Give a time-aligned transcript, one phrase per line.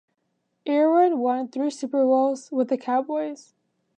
[0.65, 3.53] Irvin won three Super Bowls with the Cowboys.